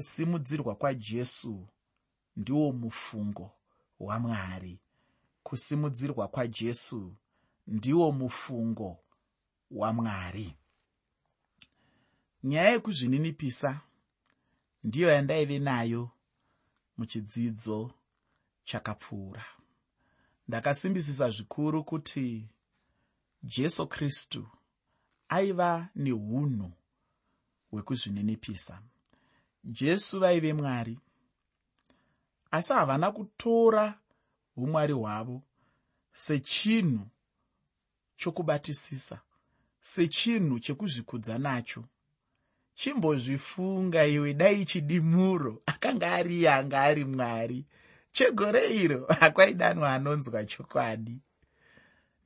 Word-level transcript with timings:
kusimudzirwa 0.00 0.74
kwajesu 0.74 1.68
ndiwo 2.36 2.72
mufungo 2.72 3.50
wamwari 4.00 4.80
kusimudzirwa 5.42 6.28
kwajesu 6.28 7.16
ndiwo 7.66 8.12
mufungo 8.12 8.98
wamwari 9.70 10.56
nyaya 12.44 12.70
yekuzvininipisa 12.70 13.80
ndiyo 14.84 15.08
yandaive 15.10 15.58
nayo 15.58 16.10
muchidzidzo 16.96 17.94
chakapfuura. 18.64 19.44
Ndakasimbisisa 20.48 21.30
zvikuru 21.30 21.84
kuti 21.84 22.48
jesu 23.42 23.86
kristu 23.86 24.48
aiva 25.28 25.88
neunhu 25.94 26.72
hwekuzvininipisa 27.70 28.82
jesu 29.64 30.20
vaive 30.20 30.52
mwari. 30.52 30.98
Asi 32.50 32.72
havana 32.72 33.12
kutora 33.12 33.98
umwari 34.56 34.92
hwavo 34.92 35.42
sechinhu 36.12 37.06
chokubatisisa 38.16 39.20
sechinhu 39.80 40.58
chekuzvikudza 40.60 41.38
nacho. 41.38 41.84
Chimbozvifunga 42.74 44.06
iwe 44.06 44.34
dai 44.34 44.64
chidimuro 44.64 45.62
akanga 45.66 46.12
ari 46.12 46.36
iye 46.38 46.50
anga 46.52 46.80
ari 46.80 47.04
mwari. 47.04 47.66
Chegore 48.12 48.66
iro 48.76 49.06
hakwaidanwa 49.20 49.94
anonzwa 49.94 50.44
chokwadi. 50.44 51.20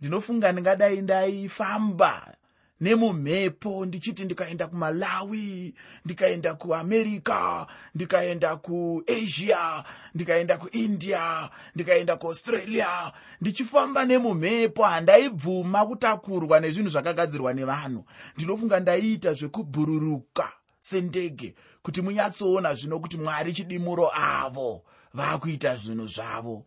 Ndinofunga 0.00 0.52
ndingadai 0.52 1.02
ndaifamba 1.02 2.36
nemumhepo 2.80 3.86
ndichiti 3.86 4.24
ndikaenda 4.24 4.66
kumalawi 4.66 5.74
ndikaenda 6.04 6.54
kuamerica 6.54 7.66
ndikaenda 7.94 8.56
kuasia 8.56 9.84
ndikaenda 10.14 10.58
kuindia 10.58 11.50
ndikaenda 11.74 12.16
kuaustralia. 12.16 13.12
Ndichifamba 13.40 14.04
nemumhepo 14.04 14.84
handaibvuma 14.84 15.86
kutakurwa 15.86 16.60
nezvinhu 16.60 16.88
zvakagadzirwa 16.88 17.52
nevanhu. 17.52 18.04
Ndinofunga 18.36 18.80
ndaiita 18.80 19.32
zvekubhururuka 19.34 20.52
sendege 20.80 21.54
kuti 21.82 22.02
munyatsoona 22.02 22.74
zvino 22.74 23.00
kuti 23.00 23.16
mwari 23.16 23.52
chidimuro 23.52 24.10
avo 24.14 24.84
vaakuita 25.14 25.76
zvinhu 25.76 26.06
zvavo. 26.06 26.66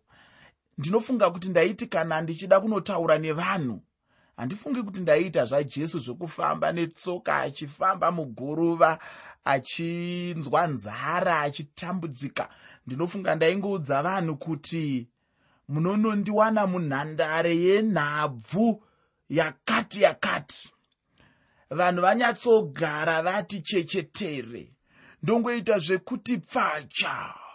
Ndinofunga 0.77 1.29
kuti 1.29 1.49
ndaiti 1.49 1.87
kana 1.87 2.21
ndichida 2.21 2.59
kunotaura 2.59 3.17
nevanhu 3.17 3.81
handifungi 4.37 4.83
kuti 4.83 4.99
ndaiita 4.99 5.45
zvajesu 5.45 5.99
zvokufamba 5.99 6.71
netsoka 6.71 7.37
achifamba 7.37 8.11
muguruva 8.11 8.99
achinzwa 9.45 10.67
nzara 10.67 11.41
achitambudzika. 11.41 12.49
Ndinofunga 12.85 13.35
ndaingoudza 13.35 14.03
vanhu 14.03 14.35
kuti 14.37 15.07
munonondiwana 15.67 16.67
munhandare 16.67 17.57
yenhabvu 17.57 18.83
yakati 19.29 20.01
yakati. 20.01 20.73
Vanhu 21.69 22.01
vanyatsogara 22.01 23.21
vati 23.21 23.61
chechetere. 23.61 24.73
Ndongoita 25.23 25.79
zvekuti 25.79 26.37
pfacha 26.37 27.46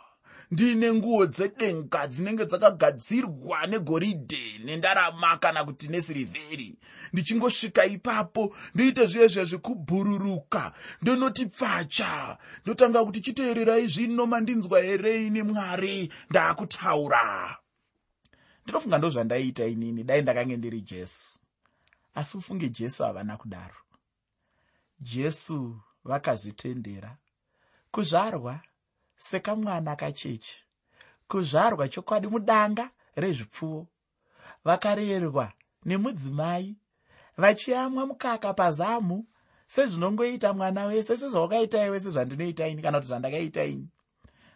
ndiine 0.53 0.93
nguo 0.93 1.27
dzedenga 1.27 2.07
dzinenge 2.07 2.45
dzakagadzirwa 2.47 3.67
negoridhe 3.67 4.59
nendarama 4.65 5.37
kana 5.41 5.65
kuti 5.65 5.89
nesirivheri. 5.89 6.77
Ndichingosvika 7.13 7.85
ipapo 7.85 8.57
ndoita 8.75 9.07
zviye 9.07 9.29
zvezvekubhururuka 9.29 10.73
ndonoti 11.03 11.47
pfacha 11.47 12.39
ndotanga 12.63 13.05
kuti 13.05 13.21
chiteererai 13.21 13.87
zvino 13.87 14.27
mandinzwa 14.27 14.81
here 14.81 15.27
ine 15.27 15.43
mwari? 15.43 16.13
Ndaakutaura 16.31 17.57
ndinofunga 18.65 18.99
ndo 18.99 19.11
zvandaiita 19.11 19.67
inini. 19.67 20.05
Dai 20.05 20.23
ndakange 20.23 20.57
ndiri 20.57 20.81
jesu. 20.81 21.39
Asi 22.15 22.37
ufunge 22.37 22.69
jesu 22.69 23.05
havana 23.05 23.37
kudaro. 23.37 23.81
Jesu 25.01 25.81
vakazvitendera. 26.05 27.17
Kuzvarwa 27.91 28.61
sekamwana 29.23 29.97
kachechi 29.97 30.65
kuzvarwa 31.29 31.89
chokwadi 31.89 32.27
mudanga 32.29 32.91
rezvipfuwo. 33.17 33.87
Vakarerwa 34.65 35.53
nemudzimai 35.85 36.77
vachiyamwa 37.37 38.07
mukaka 38.07 38.55
pazamu 38.55 39.27
sezvinongoita 39.67 40.53
mwana 40.53 40.85
wese 40.85 41.17
sezvawakaita 41.17 41.87
iwe 41.87 42.01
sezvandinoita 42.01 42.69
ini 42.69 42.83
kana 42.83 42.99
kuti 42.99 43.09
zvandakaita 43.09 43.65
ini. 43.65 43.89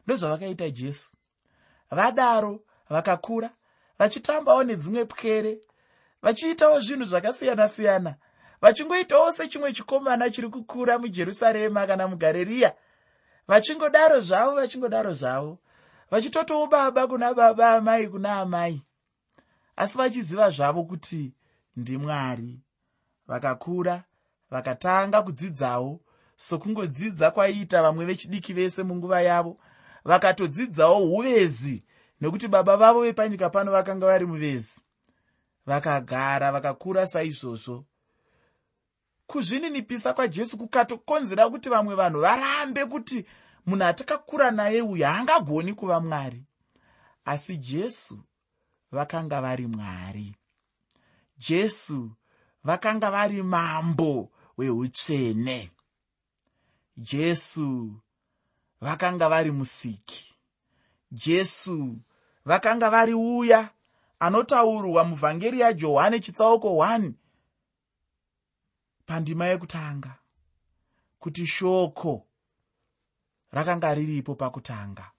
Ndozvavakaita 0.06 0.71
jesu. 0.71 1.12
Vadaro 1.91 2.60
vakakura 2.91 3.50
vachitambawo 3.99 4.65
nedzimwe 4.65 5.05
pwere 5.05 5.59
vachiitawo 6.22 6.81
zvinhu 6.81 7.05
zvakasiyana-siyana. 7.05 8.15
Vachingoitawo 8.60 9.32
sechimwe 9.32 9.72
chikomana 9.72 10.31
chiri 10.31 10.49
kukura 10.49 10.99
mujerusarema 10.99 11.87
kana 11.87 12.09
mugareriya 12.09 12.75
vachingodaro 13.48 14.20
zvavo 14.20 14.54
vachingodaro 14.54 15.12
zvavo. 15.14 15.58
Vachitotowo 16.10 16.66
baba 16.66 17.06
kuna 17.06 17.34
baba 17.34 17.74
amai 17.76 18.08
kuna 18.08 18.40
amai. 18.40 18.82
Asi 19.76 19.98
vachiziva 19.98 20.50
zvavo 20.50 20.84
kuti 20.84 21.34
ndimwari 21.76 22.60
vakakura 23.26 24.04
vakatanga 24.50 25.22
kudzidzawo. 25.22 26.00
Sokungodzidza 26.36 27.30
kwaiita 27.30 27.82
vamwe 27.82 28.04
vechidiki 28.04 28.52
vese 28.52 28.82
munguva 28.82 29.20
yavo. 29.20 29.58
Vakatodzidzawo 30.04 31.14
uvezi 31.16 31.86
nekuti 32.20 32.48
baba 32.48 32.76
vavo 32.76 33.00
vepanyika 33.00 33.50
pano 33.50 33.72
vakanga 33.72 34.06
vari 34.06 34.26
muvezi. 34.26 34.84
Vakagara 35.66 36.52
vakakura 36.52 37.06
saizvozvo 37.06 37.84
kuzvininipisa 39.26 40.14
kwajesu 40.14 40.59
kukatokonzera 40.59 41.50
kuti 41.50 41.69
vamwe 41.69 41.94
vanhu 41.94 42.20
varambe 42.20 42.87
kuti 42.87 43.26
munhu 43.66 43.84
atakakura 43.84 44.50
naye 44.50 44.82
uyu 44.82 45.04
haangagoni 45.04 45.75
kuva 45.75 46.00
mwari. 46.00 46.42
Asi 47.25 47.56
jesu 47.56 48.19
vakanga 48.92 49.41
vari 49.41 49.66
mwari. 49.66 50.34
Jesu 51.38 52.10
vakanga 52.64 53.10
vari 53.10 53.42
mambo 53.42 54.31
weutsvene. 54.59 55.70
Jesu 56.97 57.93
vakanga 58.81 59.28
vari 59.28 59.50
musiki. 59.50 60.34
Jesu 61.12 61.97
vakanga 62.44 62.91
vari 62.91 63.14
uya 63.14 63.70
anotaurwa 64.20 65.04
muvhangeri 65.04 65.60
yajohani 65.60 66.20
chitsauko 66.20 66.69
1 66.69 67.12
pandima 69.06 69.47
yekutanga 69.47 70.19
kuti 71.19 71.47
shoko 71.47 72.27
rakanga 73.53 73.94
riripo 73.94 74.34
pakutanga. 74.34 75.11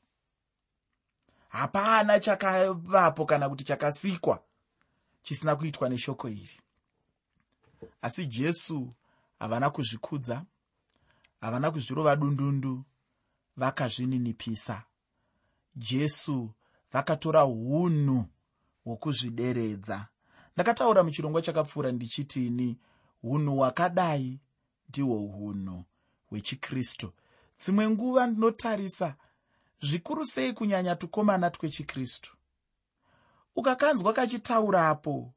Hapana 1.50 2.20
chakavapo 2.20 3.26
kana 3.26 3.50
kuti 3.50 3.64
chakasikwa 3.64 4.44
chisina 5.24 5.56
kuitwa 5.56 5.90
neshoko 5.90 6.30
iri. 6.30 6.60
Asi 8.02 8.26
jesu 8.26 8.94
havana 9.40 9.70
kuzvikudza 9.70 10.46
havana 11.42 11.72
kuzvirova 11.72 12.16
dundundu 12.16 12.84
vakazvininipisa. 13.58 14.84
Jesu 15.76 16.52
vakatora 16.92 17.46
unhu 17.46 18.26
hwokuzvideredza. 18.84 20.08
Ndakataura 20.56 21.04
muchirongwa 21.04 21.42
chakapfuura 21.42 21.92
ndichitini 21.92 22.80
unhu 23.24 23.56
hwakadai 23.58 24.40
ndihwo 24.90 25.26
unhu 25.26 25.84
hwechikristu. 26.30 27.14
Dzimwe 27.60 27.90
nguva 27.90 28.28
ndinotarisa 28.28 29.16
zvikuru 29.80 30.26
sei 30.26 30.54
kunyanya 30.54 30.96
tukomana 30.96 31.50
twechikristu? 31.50 32.38
Ukakanzwa 33.56 34.14
kachitaurapo 34.14 35.34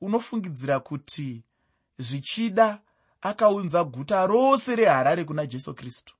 unofungidzira 0.00 0.80
kuti 0.80 1.44
zvichida 1.98 2.80
akaunza 3.20 3.84
guta 3.84 4.26
rose 4.26 4.76
reharare 4.76 5.24
kuna 5.24 5.46
jesu 5.46 5.74
kristu. 5.74 6.14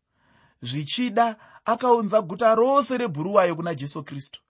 Zvichida 0.62 1.37
akaunza 1.64 2.23
guta 2.23 2.55
rose 2.55 2.99
rebhuruwayo 2.99 3.56
kuna 3.56 3.75
jesu 3.75 4.05
kristu 4.05 4.43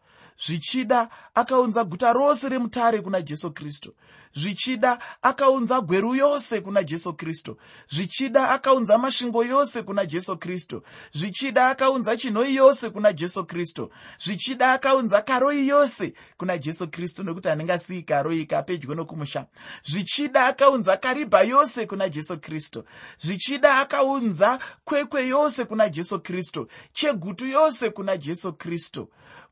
zvichida 0.47 1.09
akaunza 1.35 1.85
guta 1.85 2.13
rose 2.13 2.49
remutare 2.49 3.01
kuna 3.01 3.23
jesu 3.23 3.51
kristu 3.53 3.95
zvichida 4.35 4.99
akaunza 5.23 5.81
gweru 5.81 6.15
yose 6.15 6.61
kuna 6.61 6.83
jesu 6.83 7.13
kristu 7.15 7.57
zvichida 7.89 8.49
akaunza 8.51 8.99
masvingo 8.99 9.45
yose 9.45 9.83
kuna 9.83 10.07
jesu 10.07 10.37
kristu 10.37 10.83
zvichida 11.13 11.67
akaunza 11.71 12.17
chinhoi 12.17 12.55
yose 12.55 12.91
kuna 12.91 13.13
jesu 13.13 13.45
kristu 13.45 13.91
zvichida 14.25 14.73
akaunza 14.73 15.23
karoi 15.23 15.69
yose 15.69 16.15
kuna 16.37 16.59
jesu 16.59 16.89
kristu 16.89 17.25
nokuti 17.25 17.49
handingasiyi 17.49 18.03
karoi 18.03 18.47
kapedyo 18.47 18.95
nokumusha 18.95 19.47
zvichida 19.85 20.47
akaunza 20.47 20.97
karibha 20.97 21.43
yose 21.43 21.87
kuna 21.87 22.09
jesu 22.09 22.39
kristu 22.41 22.85
zvichida 23.21 23.75
akaunza 23.79 24.59
kwekwe 24.85 25.27
yose 25.27 25.65
kuna 25.65 25.89
jesu 25.89 26.21
kristu 26.21 26.69
chegutu 26.93 27.47
yose 27.47 27.91
kuna 27.91 28.17
jesu 28.17 28.53
kristu 28.53 29.09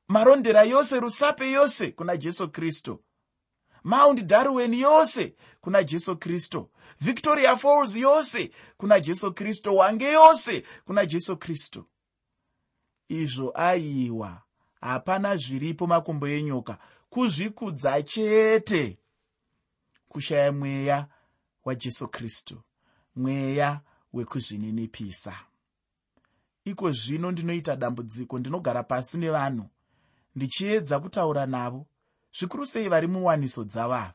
marondera 0.09 0.63
yose 0.63 1.01
rusape 1.01 1.51
yose 1.51 1.91
kuna 1.93 2.17
jesu 2.17 2.49
kristu 2.49 3.03
mount 3.85 4.23
darwen 4.25 4.75
yose 4.75 5.35
kuna 5.61 5.85
jesu 5.85 6.17
kristu 6.17 6.71
victoria 7.01 7.57
falls 7.57 7.97
yose 7.97 8.51
kuna 8.77 9.01
jesu 9.01 9.33
kristu 9.33 9.77
wange 9.77 10.13
yose 10.13 10.65
kuna 10.85 11.07
jesu 11.07 11.37
kristu 11.37 11.87
izvo 13.09 13.53
aiwa 13.55 14.43
hapana 14.81 15.37
zviripo 15.37 15.87
makumbo 15.87 16.29
enyoka. 16.29 16.79
Kuzvikudza 17.11 18.03
chete 18.03 18.99
kushaya 20.09 20.53
mweya 20.53 21.09
wajesu 21.65 22.09
kristu 22.09 22.63
mweya 23.17 23.81
wekuzvininipisa. 24.13 25.35
Iko 26.65 26.93
zvino 26.93 27.31
ndinoita 27.31 27.77
dambudziko 27.77 28.39
ndinogara 28.39 28.83
pasi 28.83 29.19
nevanhu 29.19 29.69
ndichiedza 30.37 31.01
kutaura 31.01 31.47
navo 31.47 31.87
zvikuru 32.39 32.67
sei 32.67 32.89
vari 32.89 33.07
muwaniso 33.07 33.65
dzavava 33.65 34.15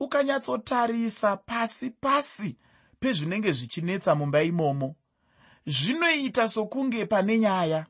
ukanyatsotarisa 0.00 1.36
pasi 1.36 1.90
pasi 1.90 2.58
pezvinenge 3.00 3.52
zvichinetsa 3.52 4.14
mumba 4.14 4.42
imomo. 4.42 4.96
Zvinoita 5.66 6.48
sokunge 6.48 7.06
pane 7.06 7.38
nyaya 7.38 7.86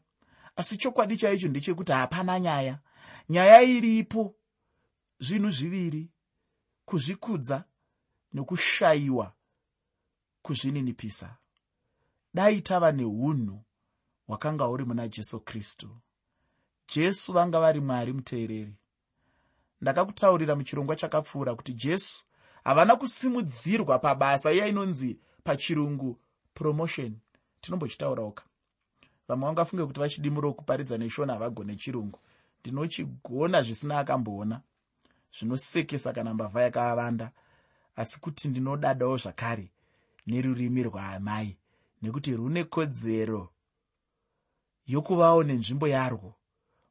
asi 0.57 0.77
chokwadi 0.77 1.17
chaicho 1.17 1.49
ndechekuti 1.49 1.93
hapana 1.93 2.41
nyaya. 2.41 2.79
Nyaya 3.29 3.63
iripo 3.63 4.35
zvinhu 5.19 5.51
zviviri 5.51 6.11
kuzvikudza 6.85 7.65
nokushayiwa 8.33 9.33
kuzvininipisa. 10.43 11.37
Dai 12.35 12.61
tava 12.61 12.93
neunhu 12.93 13.65
hwakanga 14.27 14.65
huri 14.65 14.85
muna 14.85 15.09
jesu 15.09 15.41
kristu 15.41 16.01
jesu 16.89 17.33
vanga 17.33 17.61
vari 17.61 17.81
mwari 17.81 18.13
muteereri. 18.13 18.75
Ndakakutaurira 19.81 20.57
muchirongwa 20.57 20.97
chakapfuura 20.97 21.55
kuti 21.55 21.73
jesu 21.73 22.25
havana 22.65 22.97
kusimudzirwa 22.97 23.99
pabasa 23.99 24.53
iya 24.53 24.67
inonzi 24.67 25.19
pachirungu 25.45 26.19
promotion. 26.55 27.19
Tinombochitaurauka. 27.61 28.45
Vamwe 29.29 29.47
vangafunge 29.47 29.87
kuti 29.87 30.01
vachidimuro 30.01 30.53
kuparidza 30.53 30.99
neshoni 30.99 31.33
havagone 31.33 31.77
chirungu 31.77 32.19
ndinochigona 32.61 33.63
zvisina 33.63 33.99
akamboona 33.99 34.61
zvinosekesa 35.39 36.13
kana 36.13 36.35
mbavha 36.35 36.63
yakaavanda 36.63 37.31
asi 37.97 38.21
kuti 38.21 38.49
ndinodadawo 38.49 39.17
zvakare 39.17 39.71
nerurimi 40.27 40.83
rwaamai 40.83 41.57
nekuti 42.03 42.37
rune 42.37 42.65
kodzero 42.65 43.49
yokuvawo 44.87 45.43
nenzvimbo 45.45 45.89
yarwo 45.89 46.35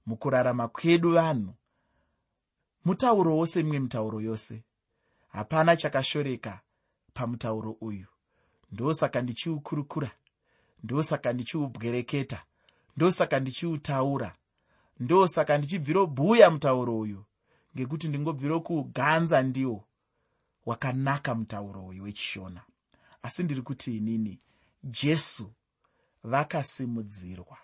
mukurarama 0.05 0.67
kwedu 0.67 1.11
vanhu. 1.13 1.53
Mutaurowo 2.85 3.45
semimwe 3.47 3.79
mitauro 3.79 4.21
yose. 4.21 4.63
Hapana 5.27 5.75
chakashoreka 5.77 6.61
pamutauro 7.13 7.71
uyu. 7.81 8.05
Ndosaka 8.71 9.21
ndichiukurukura. 9.21 10.11
Ndosaka 10.83 11.33
ndichiubwereketa. 11.33 12.44
Ndosaka 12.97 13.39
ndichiutaura. 13.39 14.35
Ndosaka 15.00 15.57
ndichibvirobhuya 15.57 16.51
mutauro 16.51 16.99
uyu 16.99 17.23
ngekuti 17.75 18.07
ndingobviro 18.07 18.61
kuuganza 18.61 19.41
ndiwo 19.41 19.83
wakanaka 20.65 21.35
mutauro 21.35 21.85
uyu 21.85 22.03
wechishona. 22.03 22.61
Asi 23.23 23.44
ndiri 23.44 23.61
kuti 23.61 23.97
inini 23.97 24.39
jesu 24.83 25.51
vakasimudzirwa 26.23 27.57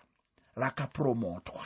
vakapromotwa 0.56 1.64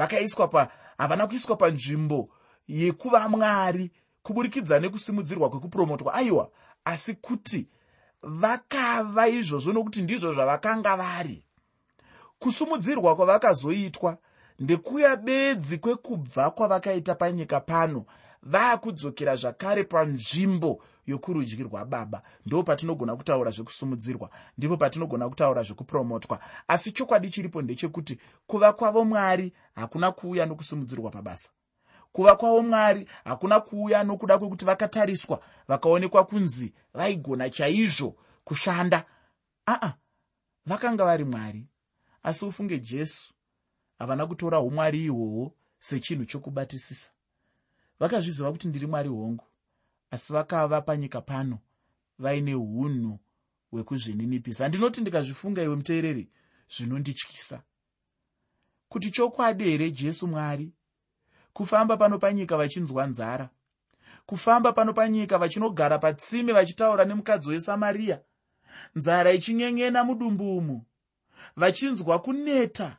vakaiswa 0.00 0.48
pa 0.48 0.68
havana 0.98 1.26
kuiswa 1.26 1.56
panzvimbo 1.56 2.28
yekuva 2.68 3.28
mwari 3.28 3.90
kuburikidza 4.22 4.80
nekusimudzirwa 4.80 5.50
kwekupromotwa. 5.50 6.14
Aiwa 6.14 6.50
asi 6.84 7.14
kuti 7.14 7.68
vakava 8.22 9.28
izvozvo 9.28 9.72
nokuti 9.72 10.02
ndizvo 10.02 10.32
zvavakanga 10.32 10.96
vari. 10.96 11.44
Kusumudzirwa 12.38 13.16
kwavakazoitwa 13.16 14.18
ndekuya 14.58 15.16
bedzi 15.16 15.78
kwekubva 15.78 16.50
kwavakaita 16.50 17.14
panyika 17.14 17.60
pano 17.60 18.04
vaakudzokera 18.42 19.36
zvakare 19.36 19.84
panzvimbo 19.84 20.82
yokurudyi 21.06 21.62
rwababa. 21.62 22.22
Ndo 22.46 22.62
patinogona 22.62 23.16
kutaura 23.16 23.50
zvekusumudzirwa 23.50 24.30
ndipo 24.58 24.76
patinogona 24.76 25.28
kutaura 25.28 25.62
zvekupromotwa. 25.62 26.40
Asi 26.68 26.92
chokwadi 26.92 27.30
chiripo 27.30 27.62
ndechekuti 27.62 28.18
kuva 28.46 28.72
kwavo 28.72 29.04
mwari 29.04 29.52
hakuna 29.74 30.12
kuuya 30.12 30.46
nokusumudzirwa 30.46 31.10
pabasa. 31.10 31.50
Kuva 32.12 32.36
kwavo 32.36 32.62
mwari 32.62 33.08
hakuna 33.24 33.60
kuuya 33.60 34.04
nokuda 34.04 34.38
kwekuti 34.38 34.64
vakatariswa 34.64 35.42
vakaonekwa 35.68 36.24
kunzi 36.26 36.74
vaigona 36.94 37.50
chaizvo 37.50 38.16
kushanda. 38.44 39.04
Aa 39.68 39.92
vakanga 40.66 41.04
vari 41.04 41.24
mwari 41.24 41.66
asi 42.22 42.44
ufunge 42.44 42.78
jesu 42.78 43.34
havana 43.98 44.26
kutora 44.26 44.60
umwari 44.60 45.04
ihwohwo 45.04 45.54
sechinhu 45.78 46.24
chokubatisisa. 46.24 47.10
Vakazviziva 48.00 48.52
kuti 48.52 48.68
ndiri 48.68 48.86
mwari 48.86 49.08
hongu 49.08 49.44
asi 50.10 50.32
vakava 50.32 50.80
panyika 50.82 51.20
pano 51.20 51.58
vaine 52.18 52.54
unhu 52.54 53.18
hwekuzvininipisa. 53.70 54.64
Handinoti 54.64 55.00
ndikazvifunga 55.00 55.62
iwe 55.62 55.76
muteereri 55.76 56.28
zvinondityisa 56.76 57.62
kuti 58.90 59.10
chokwadi 59.10 59.64
here 59.64 59.90
jesu 59.90 60.28
mwari? 60.28 60.72
Kufamba 61.52 61.96
pano 61.96 62.18
panyika 62.18 62.56
vachinzwa 62.56 63.06
nzara. 63.06 63.50
Kufamba 64.26 64.72
pano 64.72 64.92
panyika 64.92 65.38
vachinogara 65.38 65.98
patsime 65.98 66.52
vachitaura 66.52 67.04
nemukadzi 67.04 67.50
wesamariya 67.50 68.20
nzara 68.94 69.32
ichinyenyena 69.32 70.04
mudumbu 70.04 70.56
umu. 70.58 70.84
Vachinzwa 71.56 72.18
kuneta 72.18 72.96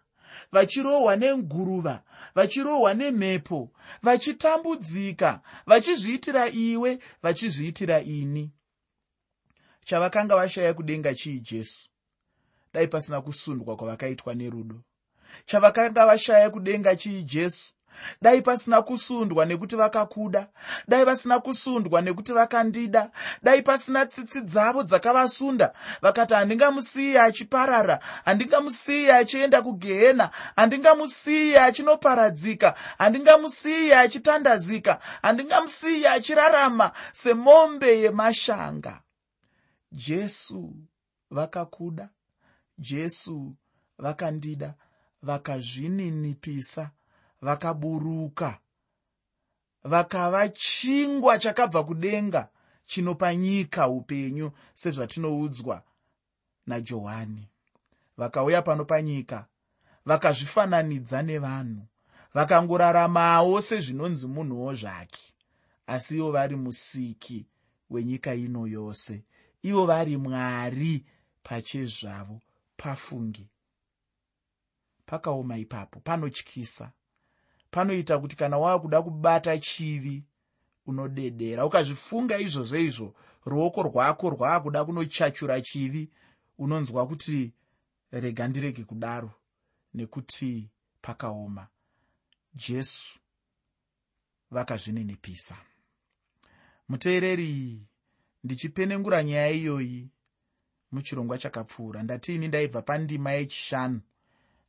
vachirohwa 0.51 1.15
nenguruva 1.15 2.03
vachirohwa 2.35 2.93
nemhepo 2.93 3.71
vachitambudzika 4.03 5.41
vachizviitira 5.65 6.49
iwe 6.49 6.99
vachizviitira 7.23 8.01
ini. 8.01 8.51
Chavakanga 9.85 10.35
vashaya 10.35 10.73
kudenga 10.73 11.13
chii 11.15 11.39
jesu? 11.39 11.89
Dai 12.73 12.87
pasina 12.87 13.21
kusundwa 13.21 13.75
kwavakaitwa 13.75 14.33
nerudo 14.35 14.83
chavakanga 15.45 16.05
vashaya 16.05 16.49
kudenga 16.49 16.95
chii 16.95 17.23
jesu? 17.23 17.73
Dai 18.21 18.41
pasina 18.41 18.81
kusundwa 18.81 19.45
nekuti 19.45 19.75
vakakuda. 19.75 20.47
Dai 20.87 21.05
pasina 21.05 21.39
kusundwa 21.39 22.01
nekuti 22.01 22.33
vakandida. 22.33 23.11
Dai 23.43 23.61
pasina 23.61 24.05
tsitsi 24.05 24.41
dzavo 24.41 24.83
dzakavasunda. 24.83 25.73
Vakati 26.01 26.33
handingamusiyi 26.33 27.17
achiparara. 27.17 27.99
Handingamusiyi 28.25 29.11
achienda 29.11 29.61
kugehena. 29.61 30.29
Handingamusiyi 30.55 31.57
achinoparadzika. 31.57 32.73
Handingamusiyi 32.97 33.93
achitandazika. 33.93 34.99
Handingamusiyi 35.21 36.07
achirarama 36.07 36.91
semombe 37.11 37.99
yemashanga. 38.01 39.01
Jesu 39.91 40.75
vakakuda. 41.31 42.09
Jesu 42.77 43.55
vakandida 43.97 44.73
vakazvininipisa 45.23 46.91
vakaburuka. 47.41 48.59
Vakava 49.83 50.49
chingwa 50.49 51.39
chakabva 51.39 51.83
kudenga 51.83 52.49
chinopa 52.85 53.35
nyika 53.35 53.87
upenyu 53.87 54.51
sezvatinoudzwa 54.73 55.83
najohani. 56.67 57.47
Vakauya 58.17 58.61
pano 58.61 58.85
panyika 58.85 59.45
vakazvifananidza 60.05 61.21
nevanhu 61.21 61.87
vakangoraramawo 62.33 63.61
sezvinonzi 63.61 64.27
munhuwo 64.27 64.73
zvake. 64.73 65.33
Asi 65.87 66.17
ivo 66.17 66.31
vari 66.31 66.55
musiki 66.55 67.45
wenyika 67.89 68.33
ino 68.35 68.67
yose 68.67 69.23
ivo 69.63 69.85
vari 69.85 70.17
mwari 70.17 71.05
pachezvavo 71.43 72.39
pafungi 72.77 73.49
pakaoma 75.11 75.57
ipapo 75.57 75.99
panotyisa. 75.99 76.91
Panoita 77.71 78.19
kuti 78.19 78.35
kana 78.35 78.57
wava 78.57 78.79
kuda 78.79 79.01
kubata 79.01 79.57
chivi 79.57 80.23
unodedera. 80.85 81.65
Ukazvifunga 81.65 82.39
izvozvo 82.39 82.77
izvo 82.77 83.15
ruoko 83.45 83.83
rwako 83.83 84.29
rwava 84.29 84.59
kuda 84.63 84.85
kunochachura 84.85 85.61
chivi 85.61 86.09
unonzwa 86.57 87.07
kuti 87.07 87.53
rega 88.11 88.47
ndirege 88.47 88.83
kudaro 88.83 89.31
nekuti 89.93 90.69
pakaoma. 91.01 91.67
Jesu 92.55 93.19
vakazvininipisa. 94.51 95.57
Muteereri 96.89 97.87
ndichipenengura 98.43 99.23
nyaya 99.23 99.49
iyoyi 99.51 100.09
muchirongwa 100.91 101.37
chakapfuura. 101.37 102.03
Ndatiini 102.03 102.47
ndaibva 102.47 102.81
pandima 102.81 103.31
yechishanu 103.31 104.01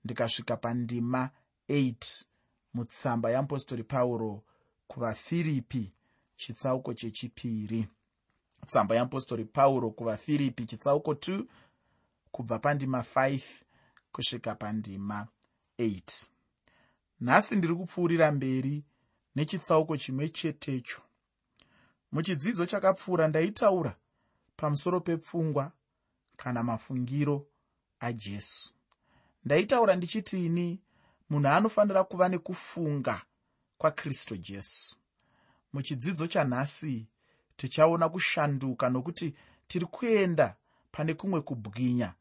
ndikasvika 0.05 0.57
pandima 0.57 1.31
8 1.69 2.25
mutsamba 2.75 3.31
yeapostori 3.31 3.85
pauro 3.85 4.45
kuvafiripi 4.87 5.93
chitsauko 6.37 6.95
chechipiri. 6.95 7.89
Tsamba 8.67 8.95
yeapostori 8.95 9.45
pauro 9.45 9.91
kuvafiripi 9.91 10.65
chitsauko 10.67 11.13
2 11.13 11.45
kubva 12.31 12.59
pandima 12.59 13.01
5 13.01 13.41
kusvika 14.13 14.55
pandima 14.55 15.29
8 15.79 16.27
nhasi 17.21 17.57
ndiri 17.57 17.75
kupfuurira 17.75 18.33
mberi 18.33 18.85
nechitsauko 19.35 19.97
chimwe 19.97 20.29
chetecho. 20.29 21.03
Muchidzidzo 22.13 22.67
chakapfuura 22.67 23.29
ndaitaura 23.29 23.97
pamusoro 24.57 25.01
pepfungwa 25.01 25.73
kana 26.37 26.63
mafungiro 26.63 27.47
ajesu 28.01 28.75
ndaitaura 29.45 29.97
ndichitini 29.97 30.81
munhu 31.31 31.49
anofanira 31.49 32.05
kuva 32.05 32.29
nekufunga 32.29 33.23
kwakristu 33.79 34.37
jesu. 34.37 34.97
Muchidzidzo 35.73 36.27
chanhasi 36.27 37.07
tichaona 37.57 38.09
kushanduka 38.09 38.89
nokuti 38.91 39.35
tiri 39.69 39.87
kuenda 39.87 40.57
pane 40.93 41.15
kumwe 41.15 41.41
kubwinya 41.41 42.15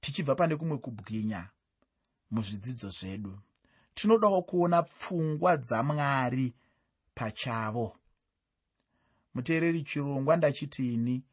tichibva 0.00 0.34
pane 0.34 0.56
kumwe 0.56 0.78
kubwinya 0.78 1.50
muzvidzidzo 2.30 2.90
zvedu. 2.90 3.38
Tinodawo 3.94 4.42
kuona 4.42 4.82
pfungwa 4.82 5.56
dzamwari 5.56 6.54
pachavo. 7.14 7.96
Muteereri 9.34 9.82
chirongwa 9.82 10.36
ndachitini 10.36 11.24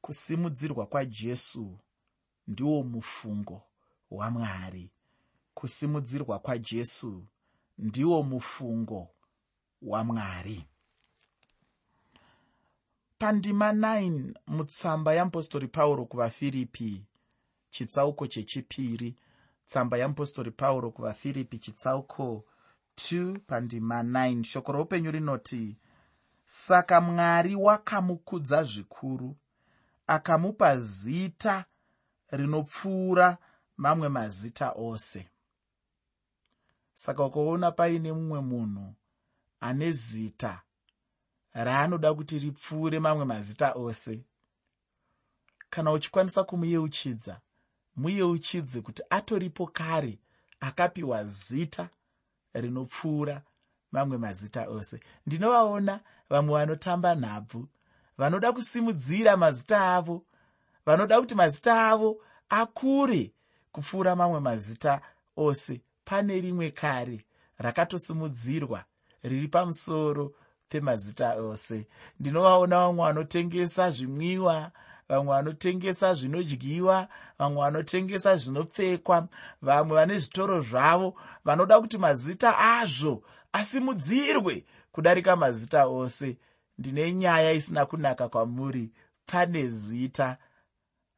kusimudzirwa 0.00 0.86
kwajesu 0.86 1.78
ndiwo 2.46 2.82
mufungo 2.82 3.65
wamwari 4.10 4.90
kusimudzirwa 5.54 6.38
kwajesu 6.38 7.26
ndiwo 7.78 8.22
mufungo 8.22 9.08
wamwari 9.82 10.66
pandima 13.18 13.72
9 13.72 14.34
mutsamba 14.46 15.12
yeapostori 15.14 15.68
pauro 15.68 16.04
kuvafiripi 16.04 17.04
chitsauko 17.70 18.26
chechipiri. 18.26 19.16
Tsamba 19.66 19.98
yeapostori 19.98 20.50
pauro 20.50 20.90
kuvafiripi 20.90 21.58
chitsauko 21.58 22.44
2 22.96 23.38
pandima 23.38 24.02
9 24.02 24.44
shoko 24.44 24.72
roupenyu 24.72 25.10
rinoti 25.10 25.76
saka 26.44 27.00
mwari 27.00 27.54
wakamukudza 27.54 28.64
zvikuru 28.64 29.36
akamupa 30.06 30.76
zita 30.78 31.64
rinopfuura 32.30 33.38
mamwe 33.76 34.08
mazita 34.08 34.72
ose. 34.72 35.28
Saka 36.94 37.24
ukaona 37.24 37.72
paine 37.72 38.12
mumwe 38.12 38.40
munhu 38.40 38.94
ane 39.60 39.92
zita 39.92 40.62
raanoda 41.52 42.14
kuti 42.14 42.38
ripfuure 42.38 43.00
mamwe 43.00 43.24
mazita 43.24 43.72
ose 43.72 44.24
kana 45.70 45.92
uchikwanisa 45.92 46.44
kumuyeuchidza 46.44 47.40
muyeuchidze 47.96 48.80
kuti 48.80 49.02
atoripo 49.10 49.66
kare 49.66 50.18
akapiwa 50.60 51.24
zita 51.24 51.88
rinopfuura 52.54 53.42
mamwe 53.92 54.18
mazita 54.18 54.68
ose. 54.68 55.00
Ndinovaona 55.26 56.00
vamwe 56.30 56.54
vanotamba 56.60 57.14
nhabvu 57.14 57.68
vanoda 58.18 58.52
kusimudzira 58.52 59.36
mazita 59.36 59.94
avo 59.94 60.24
vanoda 60.86 61.20
kuti 61.20 61.34
mazita 61.34 61.88
avo 61.88 62.22
akure 62.48 63.32
kupfuura 63.76 64.16
mamwe 64.16 64.40
mazita 64.40 65.00
ose. 65.36 65.80
Pane 66.04 66.40
rimwe 66.40 66.70
kare 66.70 67.24
rakatosimudzirwa 67.58 68.84
riri 69.22 69.48
pamusoro 69.48 70.32
pemazita 70.68 71.34
ose. 71.34 71.86
Ndinovaona 72.20 72.76
vamwe 72.76 73.04
vanotengesa 73.04 73.90
zvimwiwa 73.90 74.72
vamwe 75.08 75.34
vanotengesa 75.34 76.14
zvinodyiwa 76.14 77.08
vamwe 77.38 77.62
vanotengesa 77.62 78.36
zvinopfekwa 78.36 79.28
vamwe 79.62 79.94
vane 79.96 80.18
zvitoro 80.18 80.62
zvavo 80.62 81.14
vanoda 81.44 81.80
kuti 81.80 81.98
mazita 81.98 82.58
azvo 82.58 83.22
asimudzirwe 83.52 84.64
kudarika 84.92 85.36
mazita 85.36 85.86
ose. 85.86 86.38
Ndine 86.78 87.12
nyaya 87.12 87.52
isina 87.52 87.86
kunaka 87.86 88.28
kwamuri. 88.28 88.92
Pane 89.26 89.68
zita 89.68 90.36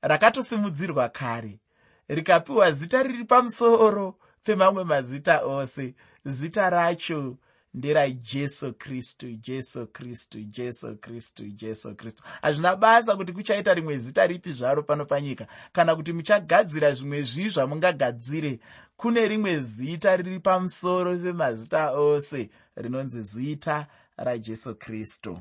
rakatosimudzirwa 0.03 1.09
kare 1.09 1.61
rikapiwa 2.09 2.73
zita 2.73 3.03
riri 3.03 3.25
pamusoro 3.25 4.15
pemamwe 4.45 4.85
mazita 4.85 5.41
ose. 5.45 5.95
Zita 6.25 6.71
racho 6.71 7.37
nderajesu 7.75 8.73
kristu 8.73 9.27
jesu 9.33 9.87
kristu 9.87 10.41
jesu 10.41 10.97
kristu 10.97 11.47
jesu 11.47 11.95
kristu. 11.95 12.23
Hazvina 12.43 12.77
basa 12.77 13.17
kuti 13.17 13.33
kuchaita 13.33 13.75
rimwe 13.75 13.97
zita 13.97 14.27
ripi 14.27 14.53
zvaro 14.53 14.83
pano 14.83 15.05
panyika. 15.05 15.47
Kana 15.73 15.97
kuti 15.97 16.13
muchagadzira 16.13 16.93
zvimwe 16.93 17.23
zvii 17.23 17.49
zvamungagadzire 17.49 18.61
kune 18.97 19.29
rimwe 19.29 19.61
zita 19.61 20.17
riri 20.17 20.41
pamusoro 20.41 21.19
pemazita 21.19 21.91
ose 21.91 22.51
rinonzi 22.77 23.23
zita 23.23 23.87
rajesu 24.17 24.75
kristu. 24.75 25.41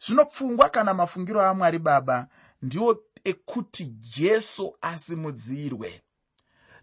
Zvino 0.00 0.24
pfungwa 0.24 0.68
kana 0.68 0.94
mafungiro 0.94 1.42
amwari 1.42 1.78
baba 1.78 2.28
ndiwo 2.62 3.02
ekuti 3.24 3.84
jesu 4.16 4.76
asimudzirwe. 4.80 6.02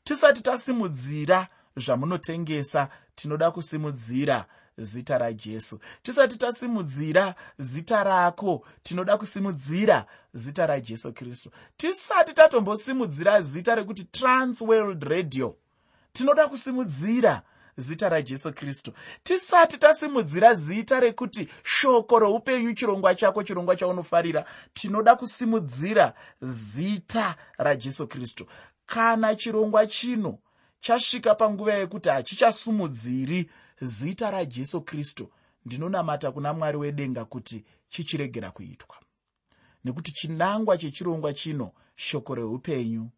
Tisati 0.04 0.42
tasimudzira 0.42 1.48
zvamunotengesa 1.76 2.90
tinoda 3.16 3.52
kusimudzira 3.52 4.46
zita 4.78 5.18
rajesu. 5.18 5.80
Tisati 6.04 6.38
tasimudzira 6.38 7.36
zita 7.58 8.04
rako 8.04 8.66
tinoda 8.84 9.18
kusimudzira 9.18 10.06
zita 10.34 10.68
rajesu 10.68 11.14
kristu. 11.14 11.52
Tisati 11.78 12.34
tatombosimudzira 12.34 13.42
zita 13.42 13.76
rekuti 13.76 14.04
transworld 14.04 15.04
radio 15.04 15.56
tinoda 16.14 16.48
kusimudzira 16.48 17.42
zita 17.78 18.10
rajesu 18.10 18.54
kristu. 18.54 18.94
Tisati 19.24 19.78
tasimudzira 19.78 20.54
zita 20.54 21.00
rekuti 21.00 21.48
shoko 21.64 22.20
roupenyu 22.20 22.74
chirongwa 22.74 23.16
chako 23.16 23.44
chirongwa 23.44 23.76
chaunofarira 23.76 24.46
tinoda 24.74 25.16
kusimudzira 25.16 26.14
zita 26.42 27.36
rajesu 27.58 28.08
kristu. 28.08 28.46
Kana 28.86 29.36
chirongwa 29.36 29.88
chino 29.88 30.38
chasvika 30.80 31.36
panguva 31.36 31.74
yekuti 31.74 32.10
hachichasumudziri 32.10 33.50
zita 33.82 34.32
rajesu 34.32 34.82
kristu 34.82 35.32
ndinonamata 35.66 36.32
kuna 36.32 36.54
mwari 36.54 36.78
wedenga 36.78 37.26
kuti 37.26 37.66
chichiregera 37.90 38.52
kuitwa. 38.52 38.96
Nekuti 39.86 40.12
chinangwa 40.12 40.78
chechirongwa 40.78 41.34
chino 41.34 41.72
shoko 41.96 42.36
reupenyu 42.36 43.10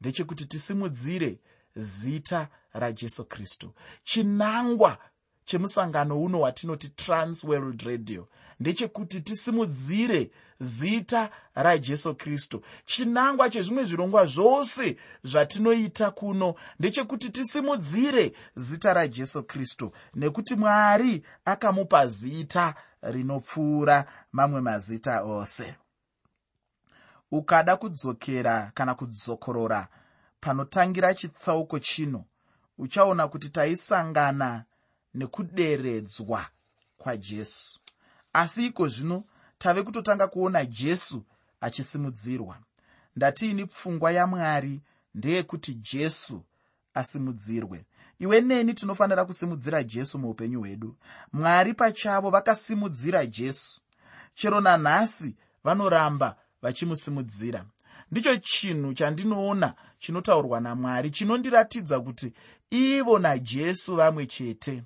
ndechekuti 0.00 0.46
tisimudzire 0.46 1.38
zita 1.78 2.48
rajesu 2.72 3.24
kristu. 3.24 3.74
Chinangwa 4.04 4.98
chemusangano 5.44 6.22
uno 6.22 6.40
watinoti 6.40 6.88
transworld 6.88 7.82
radio 7.82 8.28
ndechekuti 8.60 9.20
tisimudzire 9.20 10.30
zita 10.60 11.30
rajesu 11.54 12.14
kristu. 12.14 12.62
Chinangwa 12.86 13.50
chezvimwe 13.50 13.84
zvirongwa 13.84 14.26
zvose 14.26 14.96
zvatinoita 15.22 16.10
kuno 16.10 16.54
ndechekuti 16.78 17.30
tisimudzire 17.30 18.32
zita 18.56 18.94
rajesu 18.94 19.42
kristu 19.42 19.92
nekuti 20.14 20.56
mwari 20.56 21.22
akamupa 21.44 22.06
zita 22.06 22.74
rinopfuura 23.02 24.04
mamwe 24.32 24.60
mazita 24.60 25.22
ose. 25.22 25.74
Ukada 27.30 27.76
kudzokera 27.76 28.70
kana 28.74 28.94
kudzokorora 28.94 29.88
panotangira 30.40 31.14
chitsauko 31.14 31.78
chino 31.78 32.24
uchaona 32.78 33.28
kuti 33.28 33.48
taisangana 33.48 34.64
nekuderedzwa 35.14 36.46
kwajesu 36.96 37.80
asi 38.32 38.66
iko 38.66 38.88
zvino 38.88 39.24
tave 39.58 39.82
kutotanga 39.82 40.26
kuona 40.26 40.64
jesu 40.64 41.24
achisimudzirwa. 41.60 42.58
Ndatiini 43.16 43.66
pfungwa 43.66 44.12
yamwari 44.12 44.80
ndeyekuti 45.14 45.74
jesu 45.74 46.44
asimudzirwe. 46.94 47.84
Iwe 48.18 48.40
neni 48.40 48.74
tinofanira 48.74 49.24
kusimudzira 49.24 49.82
jesu 49.82 50.18
muupenyu 50.18 50.60
hwedu. 50.60 50.96
Mwari 51.32 51.74
pachavo 51.74 52.30
vakasimudzira 52.30 53.26
jesu. 53.26 53.80
Chero 54.34 54.60
nanhasi 54.60 55.36
vanoramba 55.64 56.36
vachimusimudzira 56.62 57.64
ndicho 58.10 58.36
chinhu 58.36 58.94
chandinoona 58.94 59.74
chinotaurwa 59.98 60.60
namwari 60.60 61.10
chinondiratidza 61.10 62.00
kuti 62.00 62.32
ivo 62.70 63.18
najesu 63.18 63.96
vamwe 63.96 64.26
chete. 64.26 64.82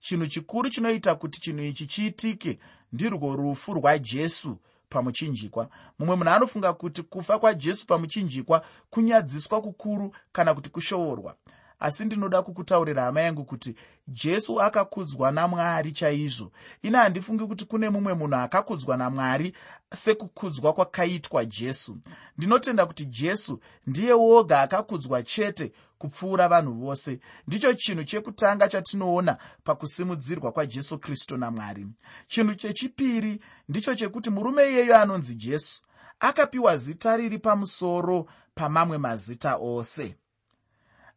Chinhu 0.00 0.26
chikuru 0.26 0.70
chinoita 0.70 1.14
kuti 1.14 1.40
chinhu 1.40 1.62
ichi 1.64 1.86
chiitike 1.86 2.58
ndirwo 2.92 3.36
rufu 3.36 3.74
rwajesu 3.74 4.58
pamuchinjikwa. 4.88 5.68
Mumwe 5.98 6.16
munhu 6.16 6.30
anofunga 6.30 6.72
kuti 6.72 7.02
kufa 7.02 7.38
kwajesu 7.38 7.86
pamuchinjikwa 7.86 8.64
kunyadziswa 8.90 9.62
kukuru 9.62 10.14
kana 10.32 10.54
kuti 10.54 10.70
kushoorwa 10.70 11.36
asi 11.82 12.04
ndinoda 12.04 12.42
kukutaurira 12.42 13.02
hama 13.02 13.20
yangu 13.20 13.44
kuti 13.44 13.74
jesu 14.08 14.60
akakudzwa 14.62 15.32
namwari 15.32 15.92
chaizvo. 15.92 16.52
Ine 16.82 16.98
handifungi 16.98 17.46
kuti 17.46 17.64
kune 17.64 17.90
mumwe 17.90 18.14
munhu 18.14 18.36
akakudzwa 18.36 18.96
namwari 18.96 19.52
sekukudzwa 19.94 20.72
kwakaitwa 20.72 21.44
jesu. 21.44 21.98
Ndinotenda 22.38 22.86
kuti 22.86 23.06
jesu 23.06 23.60
ndiye 23.86 24.12
woga 24.12 24.60
akakudzwa 24.60 25.22
chete 25.22 25.72
kupfuura 25.98 26.48
vanhu 26.48 26.74
vose. 26.74 27.20
Ndicho 27.46 27.74
chinhu 27.74 28.04
chekutanga 28.04 28.68
chatinoona 28.68 29.38
pakusimudzirwa 29.64 30.52
kwajesu 30.52 30.98
kristu 30.98 31.36
namwari. 31.36 31.86
Chinhu 32.26 32.54
chechipiri 32.54 33.40
ndicho 33.68 33.94
chekuti 33.94 34.30
murume 34.30 34.70
iyeyo 34.70 34.98
anonzi 34.98 35.34
jesu 35.34 35.82
akapiwa 36.20 36.76
zita 36.76 37.16
riri 37.16 37.38
pamusoro 37.38 38.26
pamamwe 38.54 38.98
mazita 38.98 39.56
ose 39.56 40.16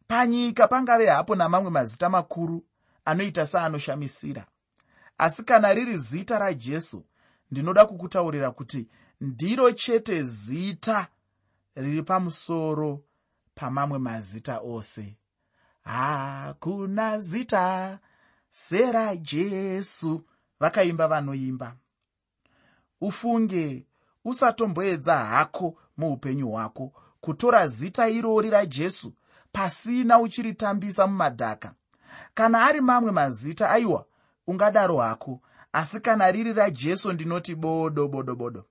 panyika 0.07 0.67
pangave 0.67 1.05
hapo 1.09 1.35
namamwe 1.35 1.71
mazita 1.71 2.09
makuru 2.09 2.65
anoita 3.05 3.45
seanoshamisira 3.45 4.45
asi 5.17 5.43
kana 5.43 5.74
riri 5.74 5.97
zita 5.97 6.39
rajesu 6.39 7.05
ndinoda 7.51 7.85
kukutaurira 7.85 8.51
kuti 8.51 8.88
ndiro 9.21 9.71
chete 9.71 10.24
zita 10.24 11.07
riri 11.75 12.03
pamusoro 12.03 13.03
pamamwe 13.55 14.00
mazita 14.00 14.59
ose. 14.59 15.17
Hakuna 15.81 17.19
zita 17.19 18.00
serajesu 18.50 20.21
vakaimba 20.59 21.07
vanoimba. 21.07 21.75
Ufunge 23.01 23.85
usatomboedza 24.25 25.17
hako 25.17 25.77
muupenyu 25.97 26.50
hwako 26.51 26.91
kutora 27.21 27.67
zita 27.67 28.09
irori 28.09 28.50
rajesu 28.50 29.13
pasina 29.55 30.19
uchiritambisa 30.19 31.07
mumadhaka. 31.07 31.74
Kana 32.33 32.65
ari 32.65 32.81
mamwe 32.81 33.12
mazita 33.12 33.69
aiwa 33.69 34.05
ungadaro 34.47 34.97
hako. 34.97 35.41
Asi 35.74 36.00
kana 36.00 36.31
riri 36.31 36.53
rajesu 36.53 37.13
ndinoti 37.13 37.55
bodo 37.55 38.07
bodo 38.07 38.35
bodo. 38.35 38.65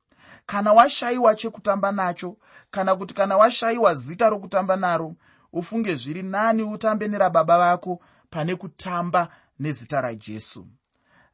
Kana 0.46 0.72
washayiwa 0.72 1.34
chekutamba 1.34 1.92
nacho 1.92 2.36
kana 2.70 2.96
kuti 2.96 3.14
kana 3.14 3.36
washayiwa 3.36 3.94
zita 3.94 4.28
rokutamba 4.30 4.76
naro 4.76 5.14
ufunge 5.52 5.94
zviri 5.94 6.22
nani 6.22 6.62
utambe 6.62 7.08
nerababa 7.08 7.58
vako 7.58 8.00
pane 8.30 8.56
kutamba 8.56 9.28
nezita 9.58 10.00
rajesu. 10.00 10.66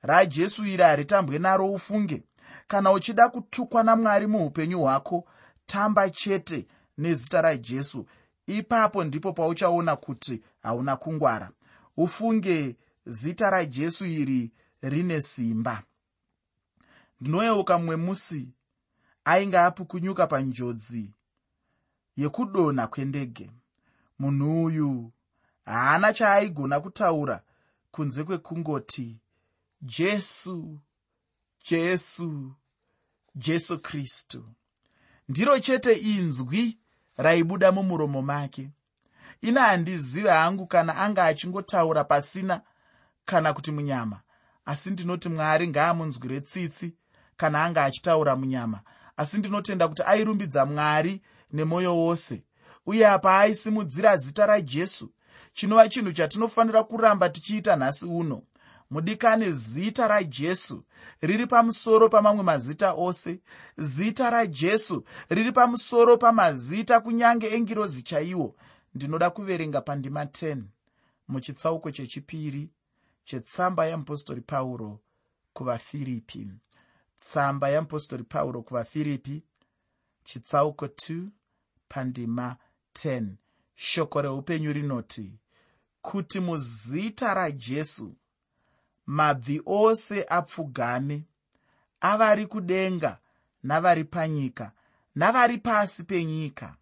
Rajesu 0.03 0.67
iri 0.67 0.83
haritambwe 0.83 1.39
naro 1.39 1.73
ufunge. 1.73 2.23
Kana 2.69 2.93
uchida 2.93 3.29
kutukwa 3.29 3.83
namwari 3.83 4.27
muupenyu 4.27 4.81
hwako 4.81 5.25
tamba 5.67 6.11
chete 6.11 6.67
nezita 6.99 7.43
rajesu 7.43 8.07
ipapo 8.59 9.05
ndipo 9.05 9.33
pauchaona 9.33 9.97
kuti 9.97 10.43
hauna 10.63 10.97
kungwara. 10.97 11.51
Ufunge 11.97 12.77
zita 13.07 13.51
rajesu 13.51 14.07
iri 14.07 14.51
rine 14.83 15.21
simba. 15.21 15.83
Ndinoyeuka 17.21 17.79
mumwe 17.79 17.97
musi 17.97 18.49
ainge 19.25 19.59
apukunyuka 19.59 20.27
panjodzi 20.27 21.13
yekudonha 22.17 22.87
kwendege. 22.87 23.51
Munhu 24.19 24.65
uyu 24.65 25.13
haana 25.65 26.13
chaaigona 26.13 26.81
kutaura 26.81 27.43
kunze 27.91 28.25
kwekungoti 28.25 29.17
jesu 29.83 30.79
jesu 31.71 32.53
jesu 33.35 33.79
kristu. 33.79 34.45
Ndiro 35.29 35.59
chete 35.59 35.93
inzwi 35.93 36.79
raibuda 37.21 37.73
mumuromo 37.73 38.23
make. 38.23 38.71
Ina 39.43 39.61
handizive 39.61 40.31
hangu 40.31 40.67
kana 40.67 40.97
anga 40.97 41.25
achingotaura 41.25 42.05
pasina 42.05 42.61
kana 43.25 43.53
kuti 43.53 43.73
munyama. 43.73 44.21
Asi 44.65 44.91
ndinoti 44.91 45.29
mwari 45.29 45.69
ngaamunzwire 45.69 46.41
tsitsi 46.41 46.95
kana 47.37 47.65
anga 47.65 47.85
achitaura 47.85 48.37
munyama. 48.37 48.81
Asi 49.17 49.39
ndinotenda 49.39 49.89
kuti 49.89 50.03
airumbidza 50.07 50.67
mwari 50.67 51.23
nemwoyo 51.53 51.97
wose. 51.97 52.45
Uye 52.87 53.07
apa 53.09 53.39
aisimudzira 53.39 54.17
zita 54.17 54.47
rajesu 54.47 55.11
chinova 55.53 55.89
chinhu 55.89 56.13
chatinofanira 56.13 56.85
kuramba 56.85 57.29
tichiita 57.29 57.77
nhasi 57.77 58.07
uno 58.07 58.43
mudikane 58.91 59.51
zita 59.51 60.09
rajesu 60.09 60.85
riri 61.21 61.47
pamusoro 61.47 62.09
pamamwe 62.09 62.43
mazita 62.43 62.93
ose. 62.95 63.41
Zita 63.79 64.31
rajesu 64.31 65.05
riri 65.29 65.53
pamusoro 65.53 66.17
pamazita 66.19 67.01
kunyange 67.01 67.47
engirozi 67.57 68.03
chaiwo. 68.03 68.57
Ndinoda 68.95 69.31
kuverenga 69.31 69.81
pandima 69.81 70.25
10 70.25 70.63
muchitsauko 71.29 71.91
chechipiri 71.91 72.71
chetsamba 73.25 73.87
yeapostori 73.87 74.41
pauro 74.41 75.01
kuvafiripi. 75.53 76.49
Tsamba 77.19 77.69
yeapostori 77.69 78.25
pauro 78.25 78.63
kuvafiripi. 78.63 79.43
Chitsauko 80.25 80.87
2 80.87 81.29
pandima 81.89 82.57
10 82.95 83.27
shoko 83.75 84.23
reupenyu 84.23 84.73
rinoti 84.73 85.39
kuti 86.03 86.41
muzita 86.41 87.35
rajesu 87.35 88.15
mabvi 89.11 89.63
ose 89.67 90.27
apfugame 90.29 91.25
avari 92.01 92.47
kudenga 92.47 93.19
navari 93.63 94.05
panyika 94.05 94.73
navari 95.15 95.59
pasi 95.59 96.05
penyika. 96.05 96.77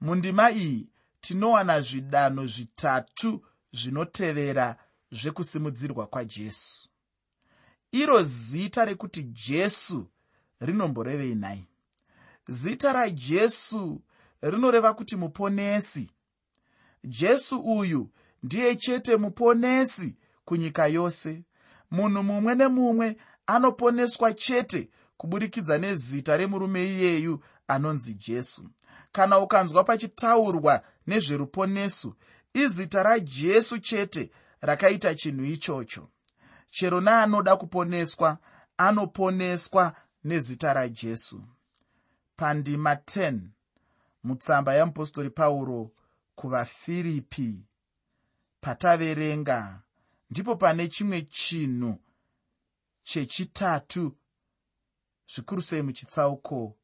Mundima 0.00 0.50
iyi 0.50 0.88
tinowana 1.20 1.80
zvidanho 1.80 2.46
zvitatu 2.46 3.44
zvinotevera 3.72 4.76
zvekusimudzirwa 5.12 6.06
kwajesu. 6.06 6.88
Iro 7.92 8.22
zita 8.22 8.84
rekuti 8.84 9.22
jesu 9.22 10.06
rinomborevei 10.60 11.34
nhai 11.34 11.64
zita 12.48 12.92
rajesu 12.92 14.02
rinoreva 14.42 14.94
kuti 14.94 15.16
muponesi. 15.16 16.10
Jesu 17.04 17.58
uyu 17.60 18.10
ndiye 18.42 18.76
chete 18.76 19.16
muponesi 19.16 20.16
kunyika 20.44 20.86
yose. 20.86 21.44
Munhu 21.90 22.22
mumwe 22.22 22.54
nemumwe 22.54 23.16
anoponeswa 23.46 24.32
chete 24.32 24.90
kuburikidza 25.16 25.78
nezita 25.78 26.36
remurume 26.36 26.86
iyeyu 26.86 27.44
anonzi 27.68 28.14
jesu. 28.14 28.70
Kana 29.12 29.38
ukanzwa 29.38 29.84
pachitaurwa 29.84 30.82
nezveruponesu 31.06 32.14
izita 32.54 33.02
rajesu 33.02 33.78
chete 33.78 34.30
rakaita 34.60 35.14
chinhu 35.14 35.44
ichocho. 35.44 36.08
Chero 36.70 37.00
neanoda 37.00 37.56
kuponeswa 37.56 38.38
anoponeswa 38.76 39.94
nezita 40.24 40.74
rajesu. 40.74 41.42
Pandima 42.36 42.94
10 42.94 43.38
mutsamba 44.24 44.74
yeapostori 44.74 45.30
pauro 45.30 45.90
kuvafiripi 46.34 47.66
pataverenga 48.60 49.80
ndipo 50.32 50.56
pane 50.56 50.88
chimwe 50.88 51.22
chinhu 51.22 51.98
chechitatu 53.02 54.16
zvikuru 55.32 55.62
sei 55.62 55.82
muchitsauko 55.82 56.76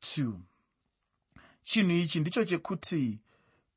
2 0.00 0.32
chinhu 1.62 1.90
ichi 1.92 2.20
ndicho 2.20 2.44
chekuti 2.44 3.20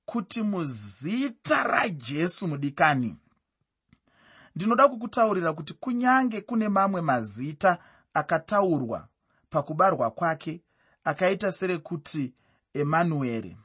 kuti 0.06 0.44
muzita 0.44 1.64
rajesu 1.64 2.48
mudikani. 2.48 3.18
Ndinoda 4.56 4.88
kukutaurira 4.88 5.54
kuti 5.54 5.74
kunyange 5.74 6.42
kune 6.42 6.70
mamwe 6.70 7.02
mazita 7.02 7.78
akataurwa 8.14 9.08
pakubarwa 9.50 10.12
kwake 10.12 10.62
akaita 11.04 11.52
serekuti 11.52 12.34
emanueri 12.74 13.58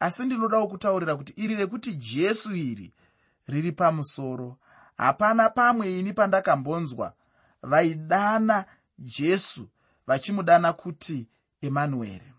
asi 0.00 0.24
ndinoda 0.24 0.60
kukutaurira 0.62 1.16
kuti 1.16 1.32
iri 1.36 1.54
rekuti 1.56 1.94
jesu 1.94 2.54
iri 2.54 2.92
riri 3.46 3.72
pamusoro 3.72 4.58
hapana 4.96 5.50
pamwe 5.50 5.98
ini 5.98 6.12
pandakambonzwa. 6.12 7.12
Vaidana 7.62 8.64
jesu 8.98 9.68
vachimudana 10.06 10.72
kuti 10.72 11.28
emanueri. 11.62 12.32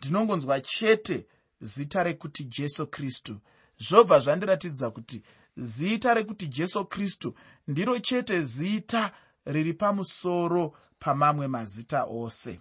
Ndinongonzwa 0.00 0.60
chete 0.60 1.26
zita 1.60 2.02
rekuti 2.02 2.44
jesu 2.44 2.86
kristu. 2.86 3.40
Zvobva 3.78 4.20
zvandiratidza 4.20 4.90
kuti 4.90 5.22
zita 5.56 6.14
rekuti 6.14 6.46
jesu 6.46 6.84
kristu 6.84 7.34
ndiro 7.68 7.98
chete 7.98 8.42
zita 8.42 9.12
riri 9.44 9.74
pamusoro 9.74 10.76
pamamwe 10.98 11.48
mazita 11.48 12.04
ose. 12.04 12.60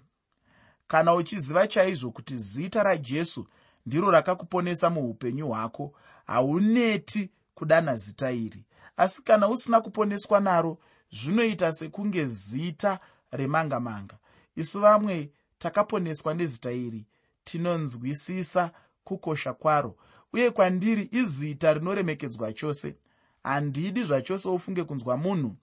Kana 0.87 1.13
uchiziva 1.13 1.67
chaizvo 1.67 2.11
kuti 2.11 2.37
zita 2.37 2.83
rajesu 2.83 3.47
ndiro 3.85 4.11
rakakuponesa 4.11 4.89
muupenyu 4.89 5.47
hwako 5.47 5.93
hauneti 6.27 7.29
kudana 7.53 7.97
zita 7.97 8.31
iri 8.31 8.65
asi 9.01 9.23
kana 9.23 9.49
usina 9.49 9.81
kuponeswa 9.81 10.39
naro 10.39 10.77
zvinoita 11.11 11.73
sekunge 11.73 12.25
zita 12.25 12.99
remanga 13.31 13.79
manga 13.79 14.17
isu 14.55 14.79
vamwe 14.79 15.31
takaponeswa 15.59 16.33
nezita 16.33 16.71
iri 16.71 17.05
tinonzwisisa 17.43 18.71
kukosha 19.03 19.53
kwaro. 19.53 19.95
Uye 20.33 20.51
kwandiri 20.51 21.09
izita 21.11 21.73
rinoremekedzwa 21.73 22.53
chose 22.53 22.95
handidi 23.43 24.03
zvachose 24.03 24.49
ufunge 24.49 24.83
kunzwa 24.83 25.17
munhu 25.17 25.55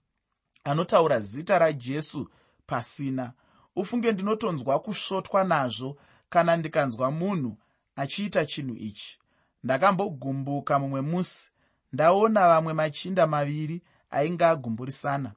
anotaura 0.64 1.20
zita 1.20 1.58
rajesu 1.58 2.30
pasina. 2.66 3.32
Ufunge 3.76 4.12
ndinotonzwa 4.12 4.80
kusvotwa 4.80 5.44
nazvo 5.44 5.96
kana 6.28 6.56
ndikanzwa 6.56 7.10
munhu 7.10 7.56
achiita 7.96 8.46
chinhu 8.46 8.74
ichi. 8.76 9.18
Ndakambogumbuka 9.64 10.78
mumwe 10.78 11.00
musi 11.00 11.50
ndaona 11.92 12.48
vamwe 12.48 12.72
machinda 12.72 13.26
maviri 13.26 13.82
ainge 14.10 14.44
agumburisana 14.44 15.32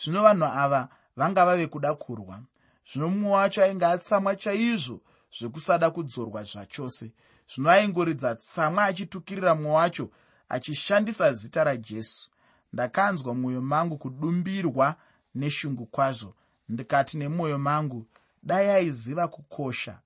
zvino 0.00 0.22
vanhu 0.22 0.44
ava 0.44 0.88
vanga 1.16 1.46
vave 1.46 1.66
kuda 1.66 1.94
kurwa. 1.94 2.42
Zvino 2.88 3.08
mumwe 3.08 3.30
wacho 3.30 3.62
ainge 3.62 3.86
atsamwa 3.86 4.36
chaizvo 4.36 5.00
zvekusada 5.38 5.90
kudzorwa 5.90 6.44
zvachose. 6.44 7.12
Zvino 7.50 7.70
aingoridza 7.70 8.34
tsamwa 8.34 8.84
achitukirira 8.84 9.54
mumwe 9.54 9.72
wacho 9.72 10.10
achishandisa 10.48 11.32
zita 11.32 11.64
rajesu. 11.64 12.30
Ndakanzwa 12.72 13.34
mwoyo 13.34 13.60
mangu 13.60 13.98
kudumbirwa 13.98 14.96
neshungu 15.34 15.86
kwazvo. 15.86 16.34
Ndikati 16.68 17.18
nemwoyo 17.18 17.58
mangu 17.58 18.06
dai 18.42 18.68
aiziva 18.68 19.28
kukosha 19.28 20.00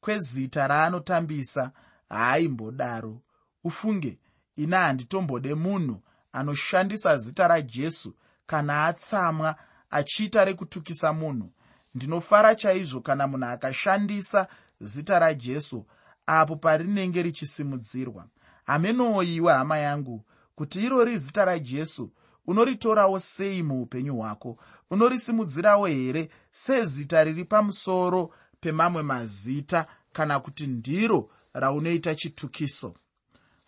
kwezita 0.00 0.66
raanotambisa 0.66 1.72
haaimbodaro. 2.08 3.20
Ufunge 3.64 4.18
ina 4.56 4.78
handitombode 4.78 5.54
munhu 5.54 6.02
anoshandisa 6.32 7.16
zita 7.16 7.48
rajesu 7.48 8.14
kana 8.46 8.84
atsamwa 8.84 9.56
achiita 9.90 10.44
rekutukisa 10.44 11.12
munhu. 11.12 11.50
Ndinofara 11.94 12.54
chaizvo 12.54 13.00
kana 13.00 13.26
munhu 13.26 13.46
akashandisa 13.46 14.48
zita 14.80 15.18
rajesu 15.18 15.86
apo 16.26 16.56
parinenge 16.56 17.22
richisimudzirwa. 17.22 18.26
Hamenoyiwe 18.64 19.52
hama 19.52 19.78
yangu 19.78 20.24
kuti 20.54 20.80
irori 20.84 21.18
zita 21.18 21.44
rajesu 21.44 22.10
unoritorawo 22.46 23.18
sei 23.18 23.62
muupenyu 23.62 24.16
hwako? 24.16 24.58
Unorisimudzirawo 24.90 25.86
here 25.86 26.28
sezita 26.52 27.24
riri 27.24 27.44
pamusoro 27.44 28.34
pemamwe 28.60 29.02
mazita 29.02 29.86
kana 30.12 30.40
kuti 30.40 30.66
ndiro 30.66 31.30
raunoita 31.52 32.14
chitukiso 32.14 32.94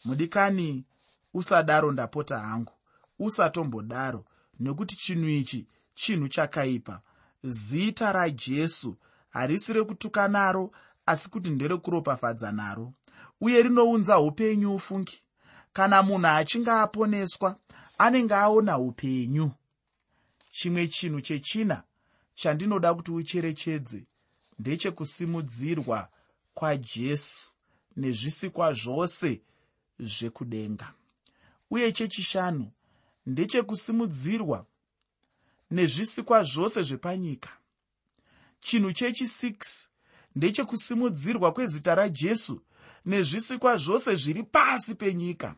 mudikani 0.04 0.84
usadaro 1.34 1.92
ndapota 1.92 2.38
hangu. 2.38 2.72
Usatombodaro 3.18 4.24
nekuti 4.60 4.96
chinhu 4.96 5.28
ichi 5.28 5.66
chinhu 5.94 6.28
chakaipa. 6.28 7.00
Zita 7.42 8.12
rajesu 8.12 8.96
harisi 9.30 9.72
rekutuka 9.72 10.28
naro 10.28 10.70
asi 11.06 11.30
kuti 11.30 11.50
nderekuropafadza 11.50 12.52
naro. 12.52 12.92
Uye 13.40 13.62
rinounza 13.62 14.18
upenyu 14.18 14.74
ufungi. 14.74 15.22
Kana 15.72 16.02
munhu 16.02 16.26
achinge 16.26 16.70
aponeswa 16.70 17.56
anenge 17.98 18.34
aona 18.34 18.78
upenyu. 18.78 19.50
Chimwe 20.50 20.88
chinhu 20.88 21.20
chechina 21.20 21.82
chandinoda 22.34 22.94
kuti 22.94 23.10
ucherechedze 23.12 24.04
ndechekusimudzirwa 24.58 26.08
kwajesu 26.54 27.50
nezvisikwa 27.96 28.72
zvose 28.72 29.42
zvekudenga. 29.98 30.92
Uye 31.70 31.92
chechishanu 31.92 32.70
ndechekusimudzirwa 33.26 34.66
nezvisikwa 35.70 36.44
zvose 36.44 36.82
zvepanyika. 36.82 37.50
Chinhu 38.60 38.90
chechi6 38.90 39.86
ndechekusimudzirwa 40.36 41.52
kwezita 41.52 41.94
rajesu 41.94 42.62
nezvisikwa 43.06 43.76
zvose 43.76 44.16
zviri 44.16 44.42
pasi 44.42 44.94
penyika. 44.94 45.54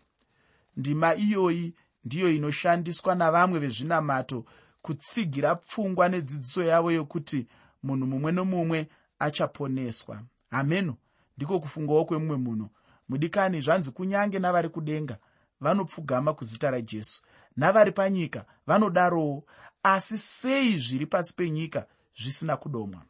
Ndima 0.77 1.15
iyoyi 1.15 1.75
ndiyo 2.05 2.33
inoshandiswa 2.33 3.15
navamwe 3.15 3.59
vezvinamato 3.59 4.45
kutsigira 4.83 5.55
pfungwa 5.55 6.09
nedzidziso 6.09 6.63
yavo 6.63 6.93
yokuti 6.93 7.47
munhu 7.83 8.07
mumwe 8.07 8.33
nomumwe 8.33 8.89
achaponeswa. 9.19 10.23
Hameno 10.51 10.97
ndiko 11.37 11.61
kufungawo 11.61 12.05
kwemumwe 12.05 12.37
munhu 12.37 12.69
mudikani 13.09 13.61
zvanzi 13.61 13.91
kunyange 13.91 14.39
navari 14.39 14.69
kudenga 14.69 15.19
vanopfugama 15.61 16.35
kuzita 16.35 16.71
rajesu. 16.71 17.23
Navari 17.57 17.93
panyika 17.93 18.45
vanodarowo 18.67 19.45
asi 19.83 20.19
sei 20.19 20.79
zviri 20.79 21.07
pasi 21.07 21.35
penyika 21.37 21.87
zvisina 22.17 22.57
kudomwa? 22.57 23.03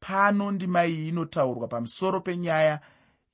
Pano 0.00 0.50
ndima 0.50 0.86
iyi 0.86 1.08
inotaurwa 1.08 1.68
pamusoro 1.68 2.20
penyaya 2.20 2.80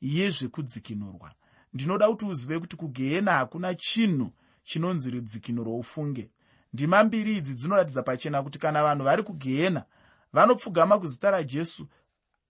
yezvekudzikinurwa. 0.01 1.33
Ndinoda 1.73 2.09
kuti 2.09 2.25
uzive 2.25 2.59
kuti 2.59 2.77
kugehena 2.77 3.33
hakuna 3.33 3.75
chinhu 3.75 4.33
chinonzi 4.65 5.11
rudzikinuro 5.11 5.77
ufunge. 5.77 6.31
Ndima 6.73 7.05
mbiri 7.05 7.37
idzi 7.37 7.55
dzinoratidza 7.55 8.03
pachena 8.03 8.43
kuti 8.43 8.59
kana 8.59 8.83
vanhu 8.83 9.05
vari 9.05 9.23
kugehena 9.23 9.85
vanopfugama 10.33 10.99
kuzita 10.99 11.31
rajesu 11.31 11.89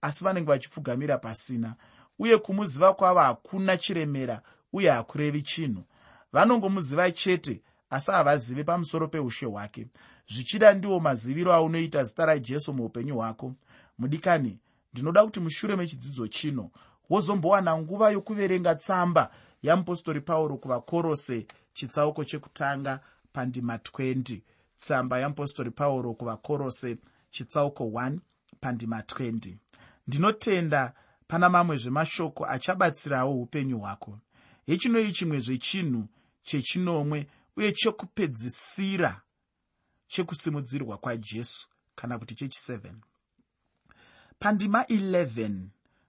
asi 0.01 0.23
vanenge 0.23 0.47
vachipfugamira 0.47 1.17
pasina 1.17 1.75
uye 2.19 2.37
kumuziva 2.37 2.93
kwavo 2.93 3.19
hakuna 3.19 3.77
chiremera 3.77 4.41
uye 4.73 4.89
hakurevi 4.89 5.41
chinhu. 5.41 5.83
Vanongomuziva 6.31 7.11
chete 7.11 7.61
asi 7.89 8.11
havazive 8.11 8.63
pamusoro 8.63 9.07
peushe 9.07 9.45
hwake. 9.45 9.87
Zvichida 10.27 10.73
ndiwo 10.73 10.99
maziviro 10.99 11.53
aunoita 11.53 12.03
zita 12.03 12.25
rajesu 12.25 12.73
muupenyu 12.73 13.15
hwako. 13.15 13.53
Mudikani 13.97 14.59
ndinoda 14.93 15.23
kuti 15.25 15.39
mushure 15.39 15.75
mechidzidzo 15.75 16.27
chino 16.27 16.69
wozombowana 17.09 17.77
nguva 17.77 18.09
yokuverenga 18.09 18.75
tsamba 18.75 19.31
yamupostori 19.63 20.21
pauro 20.21 20.57
kuvakorose 20.57 21.47
chitsauko 21.73 22.23
chekutanga 22.23 22.99
pandima 23.33 23.77
20 23.77 24.41
tsamba 24.77 25.19
yamupostori 25.19 25.71
pauro 25.71 26.13
kuvakorose 26.13 26.97
chitsauko 27.31 27.83
1 27.83 28.17
pandima 28.59 28.99
20 28.99 29.55
ndinotenda 30.07 30.93
pana 31.27 31.49
mamwe 31.49 31.77
zvemashoko 31.77 32.45
achabatsirawo 32.45 33.41
upenyu 33.41 33.79
hwako. 33.79 34.19
Hechinoi 34.65 35.11
chimwe 35.11 35.39
zvechinhu 35.39 36.07
chechinomwe 36.43 37.27
uye 37.57 37.71
chekupedzisira 37.71 39.21
chekusimudzirwa 40.07 40.97
kwajesu 40.97 41.69
kana 41.95 42.19
kuti 42.19 42.33
chechi7 42.35 42.93
pandima 44.39 44.81
11 44.81 45.51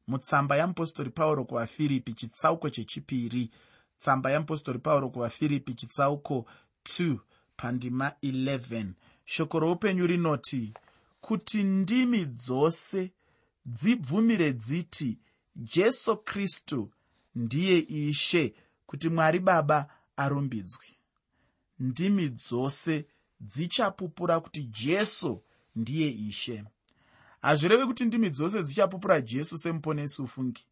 mutsamba 0.07 0.57
yamupostori 0.57 1.11
pauro 1.11 1.45
kuvafiripi 1.45 2.13
chitsauko 2.15 2.71
chechipiri. 2.71 3.51
Tsamba 3.99 4.31
yamupostori 4.31 4.79
pauro 4.79 5.09
kuvafiripi 5.09 5.75
chitsauko 5.75 6.47
2 6.85 7.19
pandima 7.57 8.13
11 8.23 8.93
shoko 9.25 9.61
roupenyu 9.61 10.07
rinoti 10.07 10.75
kuti 11.21 11.63
ndimi 11.63 12.25
dzose 12.25 13.13
dzibvumire 13.67 14.53
dziti 14.53 15.19
jesu 15.57 16.17
kristu 16.17 16.91
ndiye 17.35 17.79
ishe 17.79 18.55
kuti 18.87 19.09
mwari 19.09 19.39
baba 19.41 19.89
arumbidzwe. 20.17 20.87
Ndimi 21.79 22.29
dzose 22.29 23.07
dzichapupura 23.41 24.41
kuti 24.41 24.63
jesu 24.65 25.43
ndiye 25.77 26.11
ishe. 26.11 26.65
Hazvirevi 27.43 27.87
kuti 27.87 28.05
ndimi 28.05 28.31
dzose 28.31 28.63
dzichapupura 28.63 29.21
jesu 29.21 29.59
semuponesi 29.59 30.23
ufungi 30.23 30.67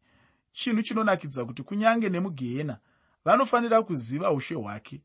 chinhu 0.51 0.81
chinonakidza 0.81 1.45
kuti 1.45 1.63
kunyange 1.63 2.09
nemugehena 2.09 2.79
vanofanira 3.25 3.81
kuziva 3.83 4.31
ushe 4.31 4.55
hwake. 4.55 5.01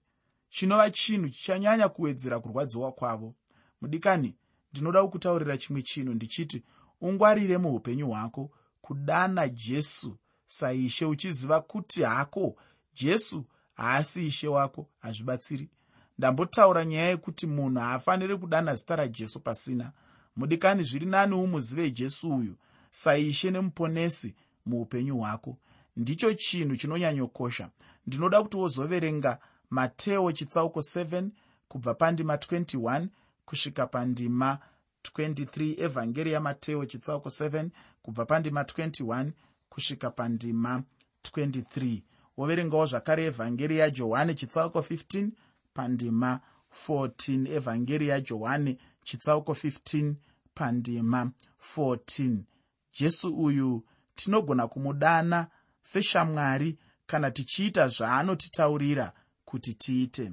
Chinova 0.50 0.90
chinhu 0.90 1.28
chichanyanya 1.28 1.88
kuwedzera 1.88 2.40
kurwadziwa 2.40 2.92
kwavo. 2.92 3.34
Mudikani 3.80 4.36
ndinoda 4.72 5.02
kukutaurira 5.02 5.58
chimwe 5.58 5.82
chinhu 5.82 6.14
ndichiti 6.14 6.62
ungwarire 7.00 7.58
muupenyu 7.58 8.08
hwako 8.08 8.50
kudana 8.80 9.48
jesu. 9.48 10.16
Saishe 10.46 11.04
uchiziva 11.04 11.60
kuti 11.60 12.02
hako 12.02 12.56
jesu 12.94 13.44
haasi 13.74 14.26
ishe 14.26 14.48
wako 14.48 14.86
hazvibatsiri. 14.98 15.68
Ndambotaura 16.18 16.84
nyaya 16.84 17.08
yekuti 17.08 17.46
munhu 17.46 17.80
haafaniri 17.80 18.36
kudana 18.36 18.74
zita 18.74 18.96
rajesu 18.96 19.40
pasina. 19.40 19.92
Mudikani 20.36 20.82
zviri 20.82 21.06
nani 21.06 21.34
umuzive 21.34 21.90
jesu 21.90 22.36
uyu 22.36 22.56
saishe 22.90 23.50
nemuponesi 23.50 24.34
muupenyu 24.66 25.18
hwako. 25.18 25.56
Ndicho 25.96 26.34
chinhu 26.34 26.76
chinonyanyokosha. 26.76 27.70
Ndinoda 28.06 28.42
kuti 28.42 28.56
wozoverenga 28.56 29.38
mateo 29.70 30.32
chitsauko 30.32 30.80
7 30.80 31.28
kubva 31.68 31.94
pandima 31.94 32.36
21 32.36 33.06
kusvika 33.44 33.86
pandima 33.86 34.58
23 35.18 35.84
evhangeri 35.84 36.32
yamateo 36.32 36.84
chitsauko 36.84 37.28
7 37.28 37.68
kubva 38.02 38.26
pandima 38.26 38.62
21 38.62 39.30
kusvika 39.68 40.10
pandima 40.10 40.82
23 41.22 42.02
woverengawo 42.36 42.86
zvakare 42.86 43.24
evhangeri 43.24 43.78
yajohani 43.78 44.34
chitsauko 44.34 44.80
15 44.80 45.28
pandima 45.74 46.40
14 46.88 47.52
evhangeri 47.56 48.08
yajohani 48.08 48.78
chitsauko 49.02 49.52
15 49.52 50.14
pandima 50.54 51.30
14 51.76 52.36
jesu 52.98 53.36
uyu 53.44 53.84
tinogona 54.14 54.68
kumudana 54.68 55.46
seshamwari 55.82 56.78
kana 57.06 57.30
tichiita 57.30 57.88
zvaanotitaurira 57.88 59.12
kuti 59.44 59.74
tiite. 59.74 60.32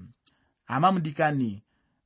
Hama 0.66 0.92
mudikani 0.92 1.64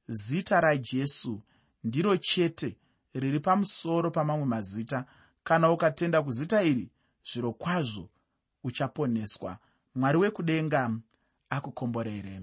zita 0.07 0.61
rajesu 0.61 1.41
ndiro 1.83 2.17
chete 2.17 2.77
riri 3.13 3.39
pamusoro 3.39 4.11
pamamwe 4.11 4.45
mazita. 4.45 5.05
Kana 5.43 5.71
ukatenda 5.71 6.21
kuzita 6.23 6.63
iri 6.63 6.89
zviro 7.23 7.53
kwazvo 7.53 8.09
uchaponeswa. 8.63 9.57
Mwari 9.95 10.17
wekudenga 10.17 10.91
akukomborere 11.49 12.41